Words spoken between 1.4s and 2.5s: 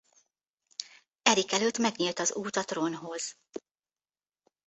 előtt megnyílt az